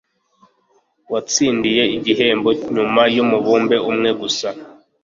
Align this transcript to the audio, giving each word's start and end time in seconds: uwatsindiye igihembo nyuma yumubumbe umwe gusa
uwatsindiye 1.07 1.83
igihembo 1.97 2.49
nyuma 2.73 3.01
yumubumbe 3.15 3.77
umwe 3.91 4.09
gusa 4.21 4.47